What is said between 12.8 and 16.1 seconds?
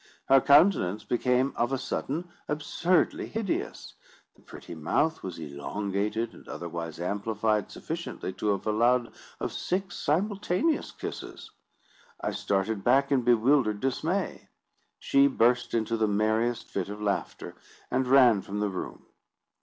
back in bewildered dismay; she burst into the